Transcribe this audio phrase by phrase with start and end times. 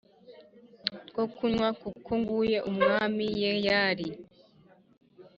[1.07, 3.05] two kunywa kuko nguye umwuma
[3.43, 4.07] Yayeli